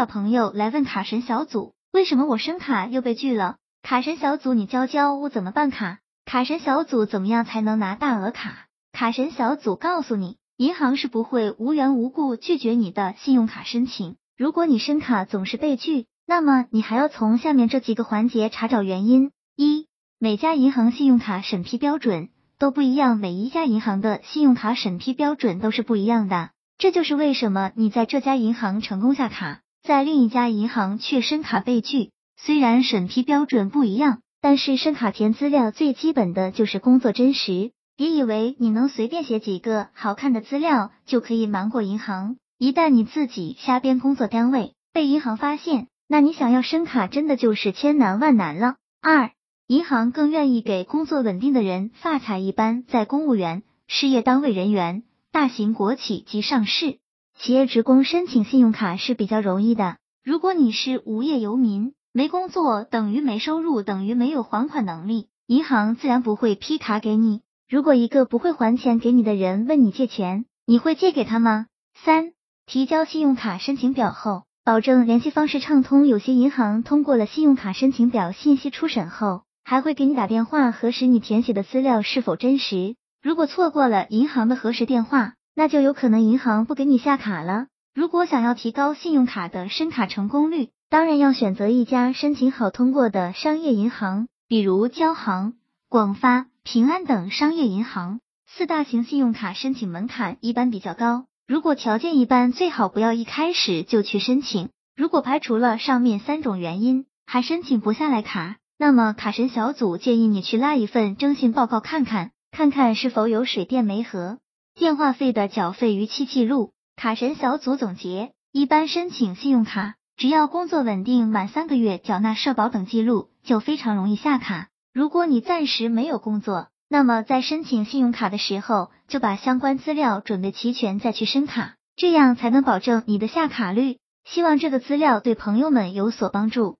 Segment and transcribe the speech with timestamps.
[0.00, 3.56] 小朋友来问卡神小组，为什么我申卡又被拒了？
[3.82, 5.98] 卡神小组，你教教我怎么办卡？
[6.24, 8.68] 卡神小组怎么样才能拿大额卡？
[8.92, 14.16] 卡神小组告诉你，银行是不会无缘无故拒绝你的信用卡申请。
[14.38, 19.86] 如果你申卡总是被拒，那么你还要从下面这几个环节查找原因：一、
[20.18, 26.52] 每家银行信用卡审批标准都不一样，每一家银行的信用卡审批标准都是不一样的。
[26.78, 32.10] 这就是为什么你在这家银行成功下卡，在另一家银行却申卡被拒。
[32.36, 37.72] 虽然审批标准不一样，但是申卡填资料最基本的就是工作真实。
[37.96, 48.76] 别以为你能随便写几个好看的资料就可以瞒过银行，一旦你自己瞎编工作单位，被银行发现，那你想要申卡真的就是千难万难了。
[49.02, 49.32] 二，
[49.66, 56.98] 银行更愿意给工作稳定的人发卡，一般在公务员、事业单位人员、大型国企及上市
[57.42, 59.96] 企业职工申请信用卡是比较容易的。
[60.22, 67.40] 如果你是无业游民，没工作等于没收入，等于没有还款能力，银行自然不会批卡给你。
[67.66, 71.64] 如果一个不会还钱给你的人问你借钱，你会借给他吗？
[71.94, 72.32] 三、
[72.66, 76.06] 提交信用卡申请表后，保证联系方式畅通。
[76.06, 82.96] 有些银行通过了信用卡申请表信息初审后，还会给你打电话核实你填写的资料是否真实。
[83.22, 87.66] 如果错过了银行的核实电话，那就有可能银行不给你下卡了。
[87.94, 95.54] 如果想要提高信用卡的申卡成功率，当然要选择一家申请好通过的商业银行，比如交行、
[95.88, 98.20] 广发、平安等商业银行。
[98.46, 104.70] 四大型信用卡申请门槛一般比较高，如果条件一般，最好不要一开始就去申请。
[104.96, 114.38] 如果排除了上面三种原因还申请不下来卡，那么卡神小组建议你去拉一份征信报告看看，看看是否有水电煤和
[114.80, 116.72] 电话费的缴费逾期记录。
[116.96, 119.96] 卡神小组总结：一般申请信用卡。
[120.16, 124.68] 只要工作稳定，满三个月缴纳社保等记录，就非常容易下卡。
[124.94, 133.98] 如果你暂时没有工作，那么在申请信用卡的时候，就把相关资料准备齐全再去申卡，这样才能保证你的下卡率。
[134.24, 136.78] 希望这个资料对朋友们有所帮助。